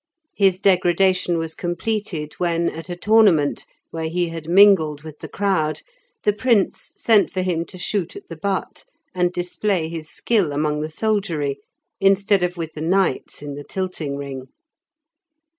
His 0.33 0.59
degradation 0.59 1.37
was 1.37 1.53
completed 1.53 2.33
when, 2.39 2.67
at 2.69 2.89
a 2.89 2.95
tournament, 2.95 3.67
where 3.91 4.09
he 4.09 4.29
had 4.29 4.49
mingled 4.49 5.03
with 5.03 5.19
the 5.19 5.27
crowd, 5.29 5.81
the 6.23 6.33
Prince 6.33 6.91
sent 6.97 7.29
for 7.29 7.43
him 7.43 7.65
to 7.65 7.77
shoot 7.77 8.15
at 8.15 8.27
the 8.27 8.35
butt, 8.35 8.83
and 9.13 9.31
display 9.31 9.89
his 9.89 10.09
skill 10.09 10.53
among 10.53 10.81
the 10.81 10.89
soldiery, 10.89 11.59
instead 11.99 12.41
of 12.41 12.57
with 12.57 12.73
the 12.73 12.81
knights 12.81 13.43
in 13.43 13.53
the 13.53 13.63
tilting 13.63 14.17
ring. 14.17 14.47